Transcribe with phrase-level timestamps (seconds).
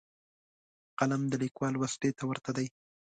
[0.99, 2.67] قلم د لیکوال وسلې ته ورته دی